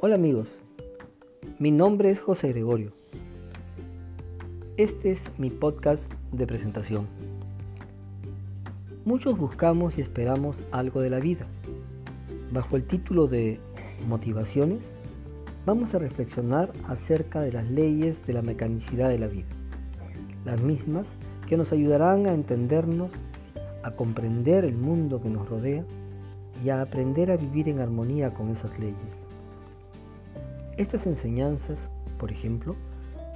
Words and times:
Hola 0.00 0.14
amigos, 0.14 0.46
mi 1.58 1.72
nombre 1.72 2.12
es 2.12 2.20
José 2.20 2.50
Gregorio. 2.50 2.92
Este 4.76 5.10
es 5.10 5.20
mi 5.38 5.50
podcast 5.50 6.04
de 6.30 6.46
presentación. 6.46 7.08
Muchos 9.04 9.36
buscamos 9.36 9.98
y 9.98 10.00
esperamos 10.00 10.54
algo 10.70 11.00
de 11.00 11.10
la 11.10 11.18
vida. 11.18 11.46
Bajo 12.52 12.76
el 12.76 12.84
título 12.84 13.26
de 13.26 13.58
Motivaciones, 14.06 14.84
vamos 15.66 15.92
a 15.96 15.98
reflexionar 15.98 16.70
acerca 16.86 17.40
de 17.40 17.50
las 17.50 17.68
leyes 17.68 18.24
de 18.24 18.34
la 18.34 18.42
mecanicidad 18.42 19.08
de 19.08 19.18
la 19.18 19.26
vida. 19.26 19.48
Las 20.44 20.62
mismas 20.62 21.08
que 21.48 21.56
nos 21.56 21.72
ayudarán 21.72 22.28
a 22.28 22.34
entendernos, 22.34 23.10
a 23.82 23.90
comprender 23.90 24.64
el 24.64 24.76
mundo 24.76 25.20
que 25.20 25.28
nos 25.28 25.48
rodea 25.48 25.82
y 26.64 26.68
a 26.68 26.82
aprender 26.82 27.32
a 27.32 27.36
vivir 27.36 27.68
en 27.68 27.80
armonía 27.80 28.32
con 28.32 28.50
esas 28.50 28.78
leyes. 28.78 29.27
Estas 30.78 31.08
enseñanzas, 31.08 31.76
por 32.20 32.30
ejemplo, 32.30 32.76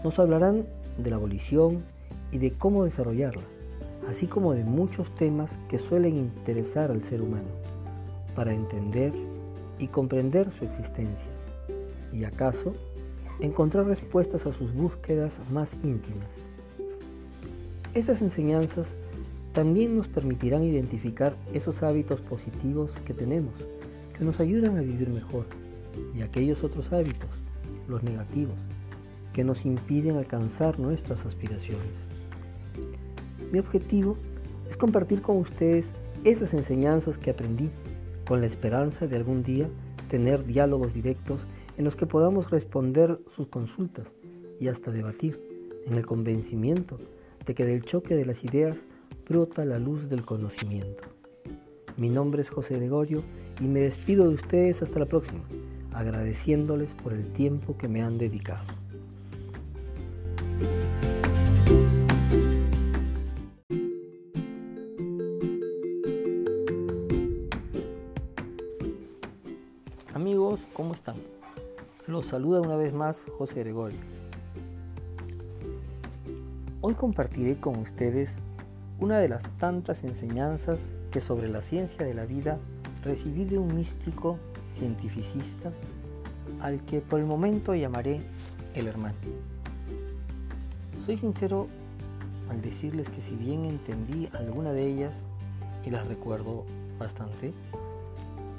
nos 0.05 0.17
hablarán 0.21 0.65
de 0.97 1.11
la 1.11 1.17
abolición 1.17 1.83
y 2.31 2.39
de 2.39 2.53
cómo 2.53 2.85
desarrollarla, 2.85 3.43
así 4.09 4.29
como 4.29 4.53
de 4.55 4.63
muchos 4.63 5.13
temas 5.17 5.51
que 5.69 5.81
suelen 5.81 6.17
interesar 6.17 6.93
al 6.93 7.03
ser 7.03 7.21
humano, 7.21 7.49
para 8.37 8.55
entender 8.55 9.13
y 9.81 9.89
comprender 9.89 10.53
su 10.53 10.65
existencia, 10.65 11.33
y 12.13 12.23
acaso 12.23 12.75
encontrar 13.41 13.87
respuestas 13.87 14.47
a 14.47 14.53
sus 14.53 14.73
búsquedas 14.73 15.33
más 15.51 15.75
íntimas. 15.83 16.29
Estas 17.93 18.23
enseñanzas 18.23 18.87
también 19.53 19.97
nos 19.97 20.07
permitirán 20.07 20.63
identificar 20.63 21.35
esos 21.53 21.83
hábitos 21.83 22.21
positivos 22.21 22.93
que 23.05 23.15
tenemos, 23.15 23.55
que 24.17 24.25
nos 24.25 24.39
ayudan 24.39 24.79
a 24.79 24.83
vivir 24.83 25.09
mejor, 25.09 25.47
y 26.15 26.23
aquellos 26.23 26.65
otros 26.65 26.93
hábitos, 26.93 27.31
los 27.89 28.03
negativos, 28.03 28.57
que 29.33 29.45
nos 29.45 29.65
impiden 29.65 30.17
alcanzar 30.17 30.79
nuestras 30.79 31.25
aspiraciones. 31.25 31.87
Mi 33.51 33.59
objetivo 33.59 34.17
es 34.69 34.77
compartir 34.77 35.23
con 35.23 35.39
ustedes 35.39 35.87
esas 36.25 36.55
enseñanzas 36.55 37.19
que 37.19 37.31
aprendí, 37.31 37.71
con 38.27 38.41
la 38.41 38.47
esperanza 38.47 39.07
de 39.07 39.17
algún 39.17 39.43
día 39.43 39.69
tener 40.09 40.45
diálogos 40.45 40.95
directos 40.95 41.41
en 41.77 41.85
los 41.85 41.97
que 41.97 42.07
podamos 42.07 42.51
responder 42.51 43.19
sus 43.35 43.49
consultas 43.49 44.07
y 44.61 44.69
hasta 44.69 44.91
debatir, 44.91 45.41
en 45.87 45.95
el 45.95 46.07
convencimiento 46.07 46.99
de 47.45 47.55
que 47.55 47.65
del 47.65 47.85
choque 47.85 48.15
de 48.15 48.25
las 48.25 48.45
ideas 48.45 48.79
brota 49.29 49.65
la 49.65 49.79
luz 49.79 50.09
del 50.09 50.25
conocimiento. 50.25 51.03
Mi 51.97 52.09
nombre 52.09 52.43
es 52.43 52.51
José 52.51 52.77
Gregorio 52.77 53.23
y 53.61 53.65
me 53.65 53.81
despido 53.81 54.29
de 54.29 54.35
ustedes 54.35 54.83
hasta 54.83 54.99
la 54.99 55.07
próxima, 55.07 55.41
agradeciéndoles 55.95 56.91
por 56.95 57.13
el 57.13 57.33
tiempo 57.33 57.77
que 57.77 57.89
me 57.89 58.03
han 58.03 58.19
dedicado. 58.19 58.65
Amigos, 70.15 70.61
¿cómo 70.73 70.95
están? 70.95 71.17
Los 72.07 72.27
saluda 72.27 72.61
una 72.61 72.77
vez 72.77 72.93
más 72.93 73.19
José 73.39 73.61
Gregorio. 73.61 73.99
Hoy 76.81 76.95
compartiré 76.95 77.57
con 77.59 77.79
ustedes 77.79 78.31
una 78.99 79.19
de 79.19 79.29
las 79.29 79.43
tantas 79.59 80.05
enseñanzas 80.05 80.81
que 81.11 81.21
sobre 81.21 81.49
la 81.49 81.63
ciencia 81.63 82.05
de 82.05 82.15
la 82.15 82.25
vida 82.25 82.59
recibí 83.03 83.45
de 83.45 83.59
un 83.59 83.75
místico 83.75 84.39
cientificista 84.75 85.73
al 86.61 86.81
que 86.85 87.01
por 87.01 87.21
el 87.21 87.27
momento 87.27 87.75
llamaré 87.75 88.21
el 88.75 88.87
hermano. 88.87 89.17
Soy 91.07 91.17
sincero 91.17 91.69
al 92.51 92.61
decirles 92.63 93.09
que 93.09 93.21
si 93.21 93.35
bien 93.35 93.65
entendí 93.65 94.29
alguna 94.33 94.73
de 94.73 94.87
ellas 94.87 95.17
y 95.85 95.91
las 95.91 96.07
recuerdo 96.07 96.65
bastante, 96.99 97.53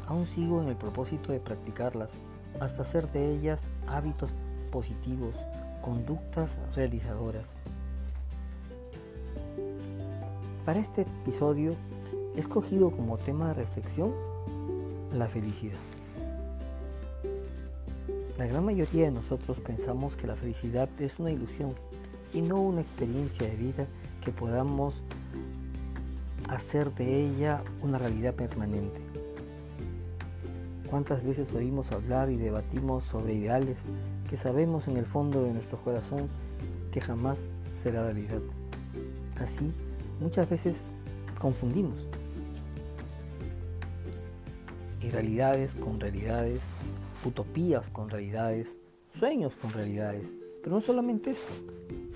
aún 0.07 0.27
sigo 0.27 0.61
en 0.61 0.69
el 0.69 0.75
propósito 0.75 1.31
de 1.31 1.39
practicarlas 1.39 2.09
hasta 2.59 2.81
hacer 2.81 3.11
de 3.11 3.33
ellas 3.35 3.61
hábitos 3.87 4.29
positivos, 4.71 5.35
conductas 5.81 6.57
realizadoras 6.75 7.45
para 10.65 10.79
este 10.79 11.01
episodio 11.01 11.75
he 12.35 12.39
escogido 12.39 12.89
como 12.89 13.17
tema 13.17 13.49
de 13.49 13.55
reflexión 13.55 14.13
la 15.11 15.27
felicidad. 15.27 15.77
La 18.37 18.47
gran 18.47 18.65
mayoría 18.65 19.05
de 19.05 19.11
nosotros 19.11 19.59
pensamos 19.59 20.15
que 20.15 20.25
la 20.25 20.35
felicidad 20.35 20.89
es 20.99 21.19
una 21.19 21.29
ilusión 21.29 21.71
y 22.33 22.41
no 22.41 22.59
una 22.59 22.81
experiencia 22.81 23.47
de 23.47 23.55
vida 23.55 23.85
que 24.25 24.31
podamos 24.31 24.95
hacer 26.49 26.91
de 26.95 27.27
ella 27.27 27.61
una 27.83 27.99
realidad 27.99 28.33
permanente. 28.33 28.99
¿Cuántas 30.89 31.23
veces 31.23 31.53
oímos 31.53 31.91
hablar 31.91 32.31
y 32.31 32.37
debatimos 32.37 33.03
sobre 33.03 33.35
ideales 33.35 33.77
que 34.27 34.35
sabemos 34.37 34.87
en 34.87 34.97
el 34.97 35.05
fondo 35.05 35.43
de 35.43 35.53
nuestro 35.53 35.77
corazón 35.77 36.27
que 36.91 37.01
jamás 37.01 37.37
será 37.83 38.03
realidad? 38.03 38.41
Así, 39.37 39.71
muchas 40.19 40.49
veces 40.49 40.75
confundimos 41.39 41.99
irrealidades 45.03 45.73
con 45.73 45.99
realidades, 45.99 46.61
utopías 47.25 47.89
con 47.89 48.09
realidades, 48.09 48.77
sueños 49.17 49.53
con 49.55 49.71
realidades. 49.71 50.33
Pero 50.61 50.75
no 50.75 50.81
solamente 50.81 51.31
eso, 51.31 51.47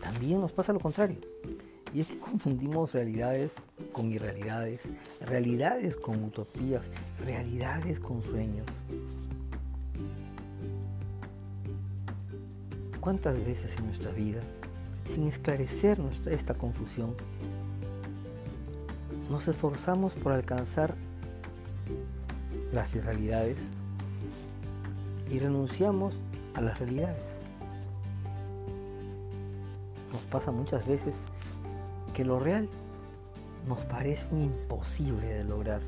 también 0.01 0.41
nos 0.41 0.51
pasa 0.51 0.73
lo 0.73 0.79
contrario. 0.79 1.19
Y 1.93 2.01
es 2.01 2.07
que 2.07 2.17
confundimos 2.19 2.93
realidades 2.93 3.53
con 3.91 4.11
irrealidades, 4.11 4.81
realidades 5.21 5.95
con 5.95 6.23
utopías, 6.23 6.83
realidades 7.23 7.99
con 7.99 8.21
sueños. 8.21 8.65
¿Cuántas 12.99 13.37
veces 13.45 13.77
en 13.77 13.85
nuestra 13.85 14.11
vida, 14.11 14.41
sin 15.13 15.27
esclarecer 15.27 15.97
nuestra, 15.97 16.33
esta 16.33 16.53
confusión, 16.53 17.15
nos 19.29 19.47
esforzamos 19.47 20.13
por 20.13 20.33
alcanzar 20.33 20.95
las 22.73 22.93
irrealidades 22.95 23.57
y 25.29 25.39
renunciamos 25.39 26.13
a 26.53 26.61
las 26.61 26.79
realidades. 26.79 27.21
Nos 30.11 30.21
pasa 30.23 30.51
muchas 30.51 30.85
veces 30.87 31.15
que 32.13 32.25
lo 32.25 32.39
real 32.39 32.67
nos 33.67 33.79
parece 33.85 34.27
un 34.31 34.43
imposible 34.43 35.27
de 35.27 35.43
lograr 35.43 35.81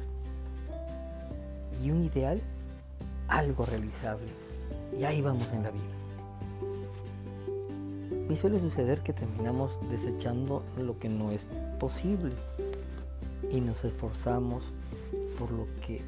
y 1.81 1.91
un 1.91 2.03
ideal 2.03 2.41
algo 3.27 3.65
realizable. 3.65 4.27
Y 4.97 5.03
ahí 5.03 5.21
vamos 5.21 5.47
en 5.53 5.63
la 5.63 5.71
vida. 5.71 5.83
Y 8.29 8.35
suele 8.35 8.59
suceder 8.59 9.01
que 9.01 9.13
terminamos 9.13 9.71
desechando 9.89 10.63
lo 10.77 10.99
que 10.99 11.09
no 11.09 11.31
es 11.31 11.41
posible 11.79 12.33
y 13.51 13.61
nos 13.61 13.83
esforzamos 13.85 14.63
por 15.39 15.51
lo 15.51 15.65
que 15.85 16.01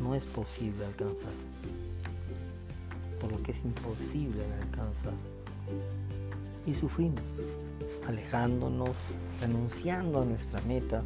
no 0.00 0.14
es 0.14 0.24
posible 0.24 0.86
alcanzar, 0.86 1.32
por 3.20 3.30
lo 3.30 3.42
que 3.42 3.52
es 3.52 3.64
imposible 3.64 4.42
alcanzar. 4.62 5.14
Y 6.66 6.74
sufrimos, 6.74 7.22
alejándonos, 8.06 8.96
renunciando 9.40 10.22
a 10.22 10.24
nuestra 10.24 10.60
meta 10.62 11.02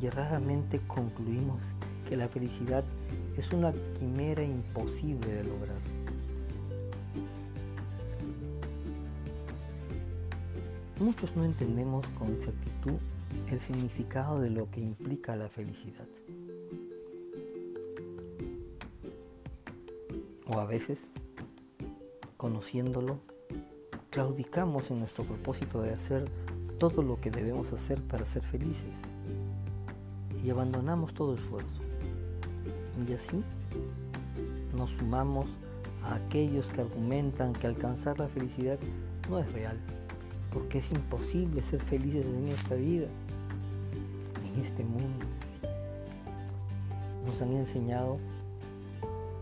y 0.00 0.06
erradamente 0.06 0.80
concluimos 0.86 1.60
que 2.08 2.16
la 2.16 2.28
felicidad 2.28 2.84
es 3.36 3.52
una 3.52 3.72
quimera 3.98 4.42
imposible 4.42 5.26
de 5.26 5.44
lograr. 5.44 5.76
Muchos 11.00 11.34
no 11.36 11.44
entendemos 11.44 12.06
con 12.18 12.32
exactitud 12.34 12.98
el 13.50 13.60
significado 13.60 14.40
de 14.40 14.50
lo 14.50 14.70
que 14.70 14.80
implica 14.80 15.34
la 15.34 15.48
felicidad. 15.48 16.06
O 20.46 20.58
a 20.58 20.64
veces, 20.64 21.00
conociéndolo, 22.36 23.18
claudicamos 24.10 24.90
en 24.90 25.00
nuestro 25.00 25.24
propósito 25.24 25.82
de 25.82 25.94
hacer 25.94 26.30
todo 26.78 27.02
lo 27.02 27.20
que 27.20 27.30
debemos 27.30 27.72
hacer 27.72 28.00
para 28.02 28.26
ser 28.26 28.42
felices 28.42 28.94
y 30.44 30.50
abandonamos 30.50 31.14
todo 31.14 31.34
esfuerzo. 31.34 31.80
Y 33.08 33.12
así 33.12 33.42
nos 34.76 34.90
sumamos 34.90 35.46
a 36.02 36.16
aquellos 36.16 36.66
que 36.66 36.82
argumentan 36.82 37.54
que 37.54 37.66
alcanzar 37.66 38.18
la 38.18 38.28
felicidad 38.28 38.78
no 39.30 39.38
es 39.38 39.50
real, 39.52 39.78
porque 40.52 40.78
es 40.78 40.92
imposible 40.92 41.62
ser 41.62 41.80
felices 41.80 42.26
en 42.26 42.48
esta 42.48 42.74
vida 42.74 43.08
en 44.54 44.60
este 44.62 44.84
mundo. 44.84 45.26
Nos 47.26 47.40
han 47.40 47.52
enseñado 47.52 48.18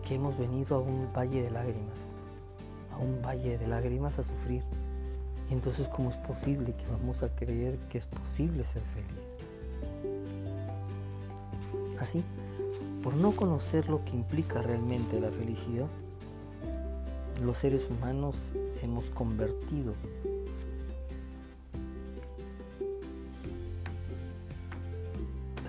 que 0.06 0.14
hemos 0.16 0.37
venido 0.38 0.76
a 0.76 0.78
un 0.81 1.08
valle 1.16 1.43
de 1.43 1.50
lágrimas, 1.50 1.94
a 2.93 2.99
un 2.99 3.22
valle 3.22 3.58
de 3.58 3.66
lágrimas 3.66 4.19
a 4.19 4.25
sufrir. 4.25 4.62
Y 5.50 5.54
entonces, 5.54 5.88
¿cómo 5.88 6.10
es 6.10 6.16
posible 6.16 6.75
que 6.75 6.87
vamos 6.87 7.22
a 7.22 7.28
creer 7.34 7.76
que 7.90 7.99
es 7.99 8.06
posible 8.06 8.64
ser 8.64 8.82
feliz? 8.94 9.32
Así, 12.00 12.25
por 13.02 13.14
no 13.14 13.32
conocer 13.32 13.88
lo 13.88 14.04
que 14.04 14.12
implica 14.12 14.62
realmente 14.62 15.20
la 15.20 15.31
felicidad, 15.31 15.87
los 17.43 17.58
seres 17.58 17.88
humanos 17.90 18.37
hemos 18.82 19.04
convertido 19.06 19.94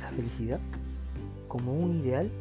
la 0.01 0.09
felicidad 0.11 0.59
como 1.47 1.73
un 1.73 1.99
ideal 1.99 2.31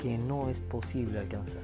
que 0.00 0.16
no 0.16 0.48
es 0.48 0.58
posible 0.58 1.18
alcanzar. 1.18 1.62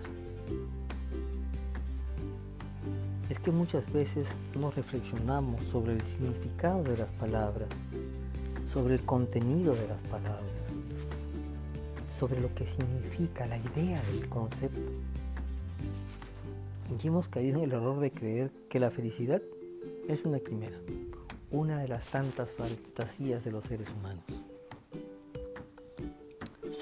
Es 3.31 3.39
que 3.39 3.51
muchas 3.51 3.91
veces 3.93 4.29
no 4.55 4.71
reflexionamos 4.71 5.63
sobre 5.65 5.95
el 5.95 6.03
significado 6.03 6.83
de 6.83 6.97
las 6.97 7.11
palabras, 7.13 7.69
sobre 8.71 8.95
el 8.95 9.03
contenido 9.03 9.75
de 9.75 9.89
las 9.89 10.01
palabras, 10.03 10.43
sobre 12.19 12.41
lo 12.41 12.55
que 12.55 12.67
significa 12.67 13.47
la 13.47 13.57
idea 13.57 14.03
del 14.13 14.29
concepto. 14.29 14.91
Y 17.03 17.07
hemos 17.07 17.29
caído 17.29 17.59
en 17.59 17.65
el 17.65 17.73
error 17.73 17.99
de 18.01 18.11
creer 18.11 18.51
que 18.69 18.79
la 18.79 18.91
felicidad 18.91 19.43
es 20.09 20.25
una 20.25 20.39
quimera, 20.39 20.77
una 21.51 21.79
de 21.79 21.89
las 21.89 22.05
tantas 22.07 22.51
fantasías 22.51 23.45
de 23.45 23.53
los 23.53 23.65
seres 23.65 23.89
humanos. 23.99 24.25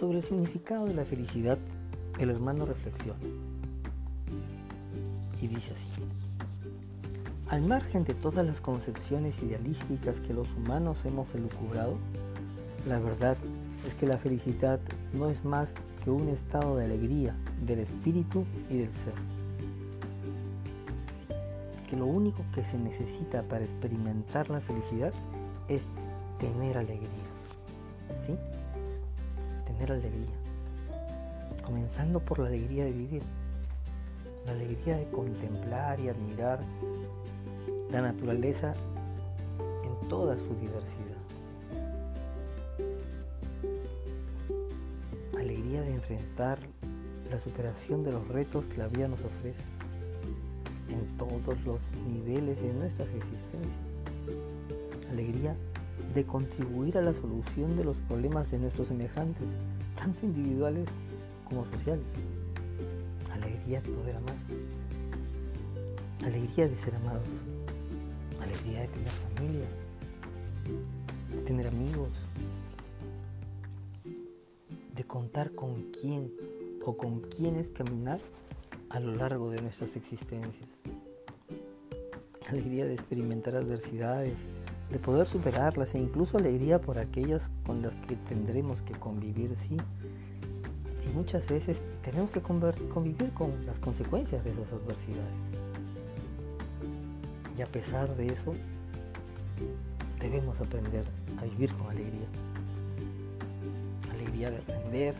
Sobre 0.02 0.19
el 0.19 0.25
significado 0.25 0.87
de 0.87 0.94
la 0.94 1.04
felicidad, 1.04 1.58
el 2.19 2.31
hermano 2.31 2.66
reflexiona 2.66 3.20
y 5.40 5.46
dice 5.46 5.75
así. 5.75 5.87
Al 7.49 7.62
margen 7.62 8.02
de 8.02 8.14
todas 8.14 8.44
las 8.44 8.60
concepciones 8.60 9.40
idealísticas 9.40 10.20
que 10.20 10.34
los 10.34 10.49
humanos 10.56 11.04
hemos 11.04 11.32
elucubrado, 11.37 11.99
la 12.84 12.99
verdad 12.99 13.37
es 13.87 13.94
que 13.94 14.08
la 14.08 14.16
felicidad 14.16 14.81
no 15.12 15.31
es 15.31 15.44
más 15.44 15.72
que 16.02 16.10
un 16.10 16.28
estado 16.31 16.78
de 16.78 16.87
alegría 16.87 17.37
del 17.64 17.78
espíritu 17.78 18.44
y 18.70 18.78
del 18.78 18.90
ser. 18.90 19.14
Que 21.88 21.96
lo 21.96 22.06
único 22.06 22.43
que 22.52 22.64
se 22.64 22.76
necesita 22.76 23.44
para 23.44 23.62
experimentar 23.62 24.50
la 24.50 24.60
felicidad 24.60 25.12
es 25.69 25.82
tener 26.40 26.76
alegría. 26.76 27.21
¿Sí? 29.82 29.87
Tener 29.87 29.99
alegría. 29.99 30.37
Comenzando 31.64 32.20
por 32.20 32.38
la 32.38 32.46
alegría 32.46 32.84
de 32.84 32.93
vivir. 32.93 33.23
La 34.46 34.52
alegría 34.52 34.96
de 34.96 35.11
contemplar 35.11 35.99
y 36.00 36.08
admirar 36.08 36.61
la 37.90 38.02
naturaleza 38.02 38.75
en 39.84 40.08
toda 40.08 40.37
su 40.37 40.55
diversidad. 40.55 41.19
Alegría 45.38 45.82
de 45.82 45.94
enfrentar 45.94 46.58
la 47.31 47.38
superación 47.40 48.05
de 48.05 48.12
los 48.12 48.26
retos 48.29 48.64
que 48.67 48.79
la 48.79 48.88
vida 48.88 49.08
nos 49.08 49.20
ofrece 49.20 49.62
en 50.90 51.17
todos 51.17 51.61
los 51.64 51.81
niveles 52.06 52.61
de 52.61 52.73
nuestras 52.73 53.08
existencias. 53.08 53.73
Alegría 55.11 55.56
de 56.14 56.25
contribuir 56.25 56.99
a 56.99 57.03
la 57.03 57.12
solución 57.12 57.76
de 57.76 57.85
los 57.85 57.97
problemas 57.97 58.50
de 58.50 58.59
nuestros 58.59 58.88
semejantes, 58.88 59.47
tanto 59.97 60.26
individuales 60.26 60.88
como 61.49 61.64
sociales. 61.67 62.05
Alegría 63.32 63.81
de 63.81 63.88
poder 63.88 64.17
amar. 64.17 64.37
Alegría 66.25 66.69
de 66.69 66.76
ser 66.76 66.94
amados 66.97 67.26
alegría 68.43 68.81
de 68.82 68.88
tener 68.88 69.09
familia, 69.09 69.67
de 71.31 71.41
tener 71.43 71.67
amigos, 71.69 72.11
de 74.94 75.05
contar 75.05 75.53
con 75.53 75.91
quién 75.93 76.32
o 76.85 76.97
con 76.97 77.20
quiénes 77.20 77.69
caminar 77.69 78.20
a 78.91 79.00
lo 79.00 79.15
largo 79.15 79.50
de 79.50 79.62
nuestras 79.62 79.97
existencias. 79.97 80.69
Alegría 82.49 82.85
de 82.85 82.94
experimentar 82.94 83.56
adversidades, 83.56 84.35
de 84.93 84.99
poder 84.99 85.27
superarlas 85.27 85.94
e 85.94 85.99
incluso 85.99 86.37
alegría 86.37 86.81
por 86.81 86.99
aquellas 86.99 87.43
con 87.65 87.81
las 87.81 87.93
que 88.06 88.17
tendremos 88.17 88.83
que 88.83 88.93
convivir, 88.93 89.56
sí. 89.67 89.79
Y 91.05 91.17
muchas 91.17 91.47
veces 91.49 91.79
tenemos 92.03 92.31
que 92.31 92.41
convivir 92.41 93.33
con 93.33 93.65
las 93.67 93.79
consecuencias 93.79 94.44
de 94.44 94.50
esas 94.50 94.71
adversidades. 94.73 95.33
Y 97.56 97.62
a 97.62 97.67
pesar 97.67 98.15
de 98.17 98.29
eso, 98.29 98.55
debemos 100.21 100.61
aprender 100.61 101.05
a 101.39 101.44
vivir 101.44 101.73
con 101.75 101.89
alegría. 101.89 102.27
Alegría 104.12 104.50
de 104.50 104.59
aprender 104.59 105.15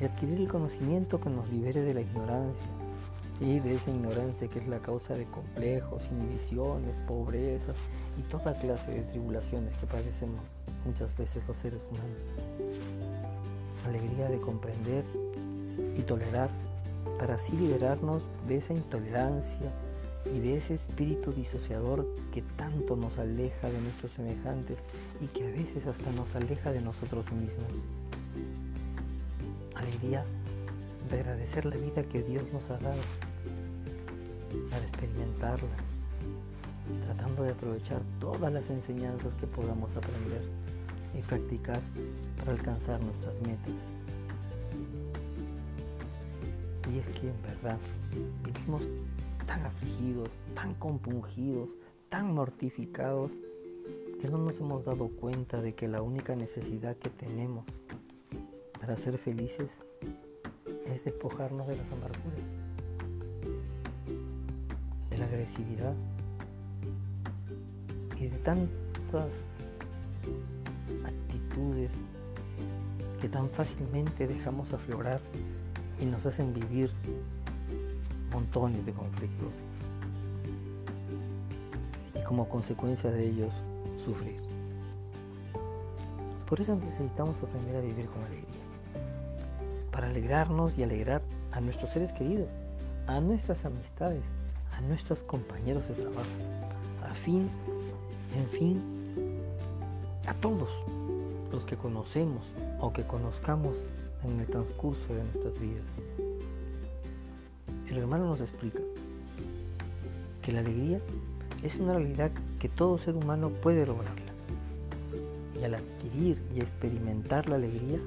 y 0.00 0.04
adquirir 0.04 0.40
el 0.40 0.48
conocimiento 0.48 1.20
que 1.20 1.30
nos 1.30 1.48
libere 1.50 1.80
de 1.80 1.94
la 1.94 2.02
ignorancia. 2.02 2.66
Y 3.40 3.58
de 3.60 3.74
esa 3.74 3.90
ignorancia 3.90 4.48
que 4.48 4.58
es 4.58 4.68
la 4.68 4.80
causa 4.80 5.14
de 5.14 5.24
complejos, 5.24 6.02
inhibiciones, 6.12 6.94
pobreza 7.08 7.72
y 8.20 8.22
toda 8.30 8.54
clase 8.54 8.92
de 8.92 9.02
tribulaciones 9.02 9.76
que 9.78 9.86
padecemos 9.86 10.40
muchas 10.84 11.16
veces 11.16 11.42
los 11.48 11.56
seres 11.56 11.80
humanos. 11.90 12.74
Alegría 13.86 14.28
de 14.28 14.40
comprender 14.40 15.04
y 15.96 16.02
tolerar 16.02 16.50
para 17.18 17.34
así 17.34 17.52
liberarnos 17.56 18.22
de 18.46 18.58
esa 18.58 18.74
intolerancia, 18.74 19.72
y 20.26 20.40
de 20.40 20.58
ese 20.58 20.74
espíritu 20.74 21.32
disociador 21.32 22.06
que 22.32 22.42
tanto 22.56 22.96
nos 22.96 23.18
aleja 23.18 23.70
de 23.70 23.80
nuestros 23.80 24.12
semejantes 24.12 24.76
y 25.20 25.26
que 25.28 25.46
a 25.46 25.50
veces 25.50 25.86
hasta 25.86 26.12
nos 26.12 26.34
aleja 26.34 26.72
de 26.72 26.80
nosotros 26.80 27.24
mismos. 27.32 27.66
Alegría 29.74 30.24
de 31.10 31.20
agradecer 31.20 31.64
la 31.64 31.76
vida 31.76 32.02
que 32.02 32.22
Dios 32.22 32.44
nos 32.52 32.62
ha 32.70 32.78
dado, 32.78 33.00
para 34.70 34.82
experimentarla, 34.82 35.68
tratando 37.06 37.42
de 37.42 37.50
aprovechar 37.50 38.02
todas 38.18 38.52
las 38.52 38.68
enseñanzas 38.70 39.32
que 39.34 39.46
podamos 39.46 39.90
aprender 39.96 40.42
y 41.18 41.22
practicar 41.22 41.80
para 42.38 42.52
alcanzar 42.52 43.00
nuestras 43.00 43.34
metas. 43.42 43.74
Y 46.92 46.98
es 46.98 47.06
que 47.08 47.28
en 47.28 47.42
verdad 47.42 47.78
vivimos 48.44 48.82
tan 49.46 49.64
afligidos, 49.64 50.28
tan 50.54 50.74
compungidos, 50.74 51.68
tan 52.08 52.34
mortificados, 52.34 53.30
que 54.20 54.28
no 54.28 54.38
nos 54.38 54.58
hemos 54.60 54.84
dado 54.84 55.08
cuenta 55.08 55.62
de 55.62 55.74
que 55.74 55.88
la 55.88 56.02
única 56.02 56.36
necesidad 56.36 56.96
que 56.96 57.10
tenemos 57.10 57.64
para 58.78 58.96
ser 58.96 59.18
felices 59.18 59.70
es 60.86 61.04
despojarnos 61.04 61.66
de 61.68 61.76
las 61.76 61.86
amarguras, 61.92 62.40
de 65.10 65.18
la 65.18 65.24
agresividad 65.24 65.94
y 68.20 68.28
de 68.28 68.38
tantas 68.38 69.30
actitudes 71.04 71.90
que 73.20 73.28
tan 73.28 73.48
fácilmente 73.50 74.26
dejamos 74.26 74.72
aflorar 74.72 75.20
y 76.00 76.04
nos 76.04 76.24
hacen 76.26 76.52
vivir 76.52 76.90
montones 78.30 78.84
de 78.84 78.92
conflictos. 78.92 79.52
Y 82.14 82.22
como 82.24 82.48
consecuencia 82.48 83.10
de 83.10 83.26
ellos 83.26 83.52
sufrir. 84.04 84.36
Por 86.46 86.60
eso 86.60 86.74
necesitamos 86.76 87.42
aprender 87.42 87.76
a 87.76 87.80
vivir 87.80 88.06
con 88.06 88.22
alegría, 88.24 88.48
para 89.92 90.08
alegrarnos 90.08 90.76
y 90.76 90.82
alegrar 90.82 91.22
a 91.52 91.60
nuestros 91.60 91.90
seres 91.90 92.12
queridos, 92.12 92.48
a 93.06 93.20
nuestras 93.20 93.64
amistades, 93.64 94.22
a 94.76 94.80
nuestros 94.82 95.20
compañeros 95.20 95.86
de 95.88 95.94
trabajo, 95.94 96.28
a 97.08 97.14
fin, 97.14 97.48
en 98.36 98.48
fin, 98.48 98.82
a 100.26 100.34
todos 100.34 100.68
los 101.52 101.64
que 101.64 101.76
conocemos 101.76 102.46
o 102.80 102.92
que 102.92 103.04
conozcamos 103.04 103.76
en 104.24 104.40
el 104.40 104.46
transcurso 104.46 105.14
de 105.14 105.24
nuestras 105.24 105.60
vidas. 105.60 105.84
El 107.88 107.98
hermano 107.98 108.26
nos 108.26 108.40
explica 108.40 108.80
que 110.42 110.52
la 110.52 110.60
alegría 110.60 111.00
es 111.62 111.76
una 111.76 111.94
realidad 111.94 112.30
que 112.58 112.68
todo 112.68 112.98
ser 112.98 113.16
humano 113.16 113.50
puede 113.50 113.86
lograrla. 113.86 114.32
Y 115.60 115.64
al 115.64 115.74
adquirir 115.74 116.40
y 116.54 116.60
experimentar 116.60 117.48
la 117.48 117.56
alegría 117.56 117.98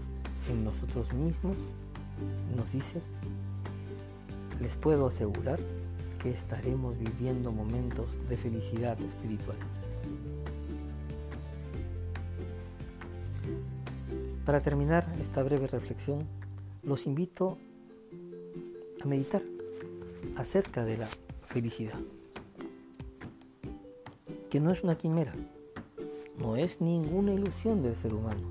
en 0.49 0.63
nosotros 0.63 1.11
mismos, 1.13 1.57
nos 2.55 2.71
dice, 2.71 3.01
les 4.61 4.75
puedo 4.75 5.07
asegurar 5.07 5.59
que 6.21 6.31
estaremos 6.31 6.97
viviendo 6.97 7.51
momentos 7.51 8.07
de 8.29 8.37
felicidad 8.37 8.97
espiritual. 8.99 9.57
Para 14.45 14.61
terminar 14.61 15.07
esta 15.21 15.41
breve 15.41 15.67
reflexión, 15.67 16.27
los 16.83 17.05
invito 17.05 17.57
a 19.01 19.05
meditar 19.05 19.41
acerca 20.35 20.83
de 20.83 20.97
la 20.97 21.07
felicidad, 21.47 21.99
que 24.49 24.59
no 24.59 24.71
es 24.71 24.83
una 24.83 24.97
quimera, 24.97 25.33
no 26.37 26.57
es 26.57 26.81
ninguna 26.81 27.33
ilusión 27.33 27.83
del 27.83 27.95
ser 27.95 28.13
humano, 28.13 28.41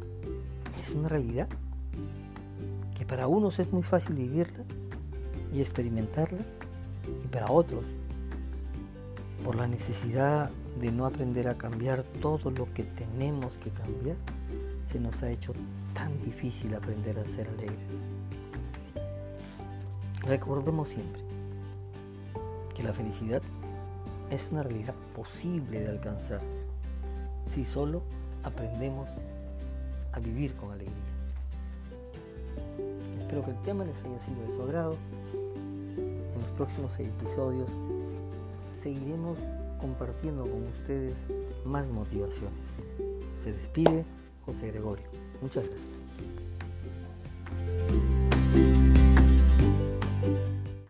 es 0.81 0.91
una 0.93 1.11
realidad 1.11 1.49
que 2.97 3.05
para 3.05 3.27
unos 3.27 3.59
es 3.59 3.71
muy 3.71 3.83
fácil 3.83 4.17
vivirla 4.17 4.65
y 5.53 5.61
experimentarla 5.61 6.41
y 7.23 7.29
para 7.29 7.51
otros, 7.51 7.85
por 9.45 9.57
la 9.57 9.67
necesidad 9.67 10.51
de 10.81 10.91
no 10.91 11.05
aprender 11.05 11.49
a 11.49 11.59
cambiar 11.59 12.03
todo 12.23 12.51
lo 12.51 12.73
que 12.73 12.85
tenemos 12.85 13.53
que 13.55 13.69
cambiar, 13.69 14.17
nos 15.01 15.23
ha 15.23 15.31
hecho 15.31 15.53
tan 15.95 16.23
difícil 16.25 16.75
aprender 16.75 17.19
a 17.19 17.25
ser 17.25 17.49
alegres. 17.49 17.79
Recordemos 20.23 20.89
siempre 20.89 21.21
que 22.75 22.83
la 22.83 22.93
felicidad 22.93 23.43
es 24.31 24.47
una 24.51 24.63
realidad 24.63 24.95
posible 25.15 25.81
de 25.81 25.89
alcanzar 25.89 26.41
si 27.53 27.65
solo 27.65 28.03
aprendemos 28.45 29.09
a 30.13 30.21
vivir 30.21 30.55
con 30.55 30.71
alegría. 30.71 30.95
Espero 33.21 33.45
que 33.45 33.51
el 33.51 33.63
tema 33.63 33.85
les 33.85 33.97
haya 34.01 34.19
sido 34.21 34.43
de 34.43 34.57
su 34.57 34.63
agrado. 34.63 34.97
En 35.35 36.41
los 36.41 36.51
próximos 36.57 36.99
episodios 36.99 37.71
seguiremos 38.83 39.39
compartiendo 39.81 40.43
con 40.43 40.65
ustedes 40.69 41.15
más 41.65 41.89
motivaciones. 41.91 42.53
Se 43.43 43.53
despide 43.53 44.05
José 44.45 44.71
Gregorio. 44.71 45.05
Muchas 45.41 45.65
gracias. 45.65 46.03